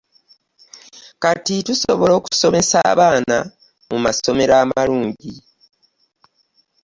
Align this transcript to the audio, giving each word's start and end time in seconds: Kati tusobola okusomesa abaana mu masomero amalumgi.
Kati 1.23 1.55
tusobola 1.67 2.13
okusomesa 2.19 2.77
abaana 2.91 3.37
mu 3.89 3.97
masomero 4.05 4.53
amalumgi. 4.63 5.33